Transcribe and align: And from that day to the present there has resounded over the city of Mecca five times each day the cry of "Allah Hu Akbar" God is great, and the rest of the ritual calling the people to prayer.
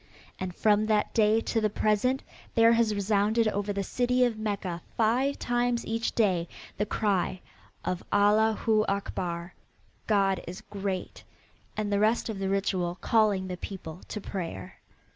And 0.39 0.55
from 0.55 0.87
that 0.87 1.13
day 1.13 1.41
to 1.41 1.61
the 1.61 1.69
present 1.69 2.23
there 2.55 2.71
has 2.71 2.95
resounded 2.95 3.47
over 3.49 3.71
the 3.71 3.83
city 3.83 4.25
of 4.25 4.35
Mecca 4.35 4.81
five 4.97 5.37
times 5.37 5.85
each 5.85 6.15
day 6.15 6.47
the 6.75 6.87
cry 6.87 7.39
of 7.85 8.03
"Allah 8.11 8.57
Hu 8.63 8.83
Akbar" 8.89 9.53
God 10.07 10.43
is 10.47 10.61
great, 10.61 11.23
and 11.77 11.93
the 11.93 11.99
rest 11.99 12.29
of 12.29 12.39
the 12.39 12.49
ritual 12.49 12.97
calling 12.99 13.45
the 13.45 13.57
people 13.57 14.01
to 14.07 14.19
prayer. 14.19 14.79